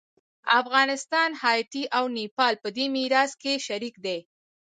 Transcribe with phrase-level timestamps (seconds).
[0.59, 4.19] افغانستان، هایټي او نیپال په دې میراث کې شریک دي.